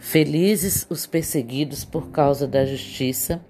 [0.00, 3.44] Felizes os perseguidos por causa da justiça,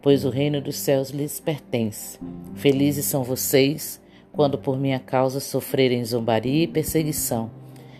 [0.00, 2.18] pois o reino dos céus lhes pertence.
[2.54, 4.00] Felizes são vocês
[4.32, 7.50] quando por minha causa sofrerem zombaria e perseguição,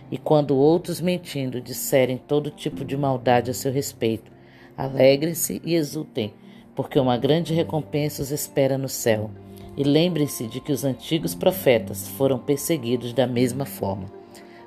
[0.09, 4.31] e quando outros mentindo disserem todo tipo de maldade a seu respeito.
[4.75, 6.33] Alegrem-se e exultem,
[6.75, 9.29] porque uma grande recompensa os espera no céu.
[9.77, 14.11] E lembrem-se de que os antigos profetas foram perseguidos da mesma forma.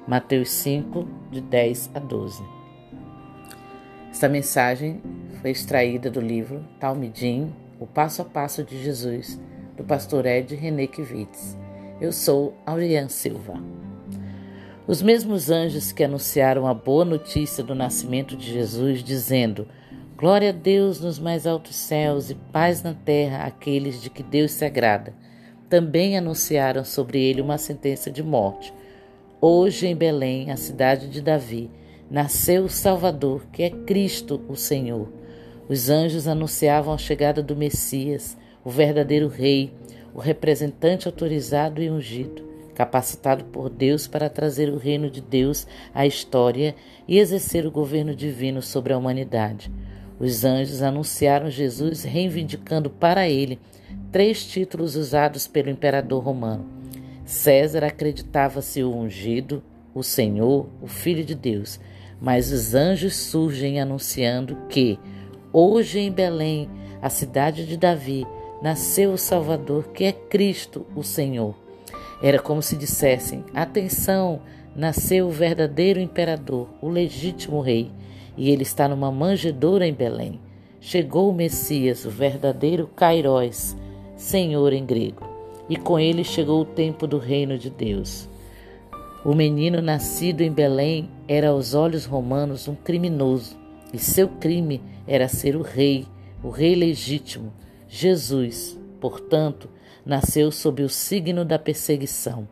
[0.07, 2.64] Mateus 5, de 10 a 12.
[4.15, 5.03] Esta mensagem
[5.43, 9.41] foi extraída do livro Talmidim, O Passo a Passo de Jesus,
[9.77, 11.59] do pastor Ed René Kivitz.
[12.01, 13.61] Eu sou Aurian Silva.
[14.87, 19.67] Os mesmos anjos que anunciaram a boa notícia do nascimento de Jesus, dizendo:
[20.17, 24.53] Glória a Deus nos mais altos céus e paz na terra àqueles de que Deus
[24.53, 25.13] se agrada,
[25.69, 28.73] também anunciaram sobre ele uma sentença de morte.
[29.41, 31.69] Hoje em Belém, a cidade de Davi,
[32.11, 35.09] nasceu o Salvador, que é Cristo o Senhor.
[35.69, 39.73] Os anjos anunciavam a chegada do Messias, o verdadeiro Rei,
[40.15, 46.07] o representante autorizado e ungido, capacitado por Deus para trazer o reino de Deus à
[46.07, 46.75] história
[47.09, 49.73] e exercer o governo divino sobre a humanidade.
[50.19, 53.59] Os anjos anunciaram Jesus, reivindicando para ele
[54.13, 56.65] três títulos usados pelo imperador romano.
[57.25, 59.63] César acreditava-se o ungido,
[59.95, 61.79] o Senhor, o Filho de Deus.
[62.21, 64.99] Mas os anjos surgem anunciando que,
[65.53, 66.69] hoje em Belém,
[67.01, 68.27] a cidade de Davi,
[68.63, 71.55] nasceu o Salvador, que é Cristo, o Senhor.
[72.23, 74.41] Era como se dissessem: atenção,
[74.75, 77.91] nasceu o verdadeiro imperador, o legítimo rei,
[78.37, 80.41] e ele está numa manjedoura em Belém.
[80.81, 83.77] Chegou o Messias, o verdadeiro Kairos,
[84.17, 85.23] Senhor em grego,
[85.69, 88.29] e com ele chegou o tempo do reino de Deus.
[89.25, 93.57] O menino nascido em Belém era aos olhos romanos um criminoso,
[93.91, 96.07] e seu crime era ser o rei,
[96.43, 97.51] o rei legítimo.
[97.89, 99.71] Jesus, portanto,
[100.05, 102.47] nasceu sob o signo da perseguição.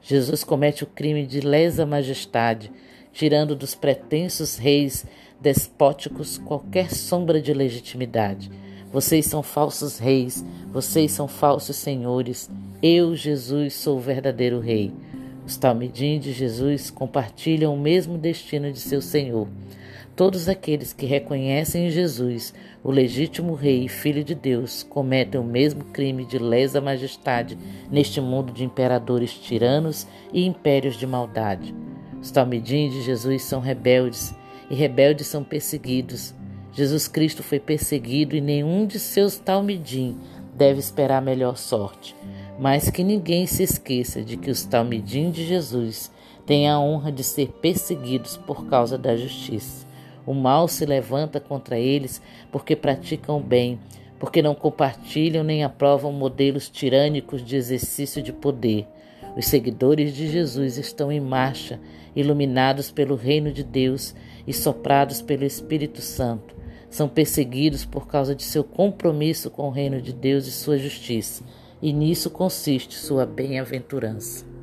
[0.00, 2.72] Jesus comete o crime de lesa majestade,
[3.12, 5.04] tirando dos pretensos reis
[5.38, 8.50] despóticos qualquer sombra de legitimidade.
[8.90, 10.42] Vocês são falsos reis,
[10.72, 12.48] vocês são falsos senhores.
[12.82, 14.90] Eu, Jesus, sou o verdadeiro rei.
[15.46, 19.46] Os Talmidim de Jesus compartilham o mesmo destino de seu Senhor.
[20.16, 25.44] Todos aqueles que reconhecem em Jesus o legítimo Rei e Filho de Deus cometem o
[25.44, 27.58] mesmo crime de lesa majestade
[27.90, 31.74] neste mundo de imperadores tiranos e impérios de maldade.
[32.22, 34.34] Os Talmidim de Jesus são rebeldes
[34.70, 36.34] e rebeldes são perseguidos.
[36.72, 40.16] Jesus Cristo foi perseguido e nenhum de seus Talmidim
[40.56, 42.14] deve esperar melhor sorte.
[42.58, 46.10] Mas que ninguém se esqueça de que os talmidim de Jesus
[46.46, 49.84] têm a honra de ser perseguidos por causa da justiça.
[50.24, 52.22] O mal se levanta contra eles
[52.52, 53.78] porque praticam o bem,
[54.20, 58.86] porque não compartilham nem aprovam modelos tirânicos de exercício de poder.
[59.36, 61.80] Os seguidores de Jesus estão em marcha,
[62.14, 64.14] iluminados pelo reino de Deus
[64.46, 66.54] e soprados pelo Espírito Santo.
[66.88, 71.42] São perseguidos por causa de seu compromisso com o reino de Deus e sua justiça
[71.84, 74.53] e nisso consiste sua bem-aventurança.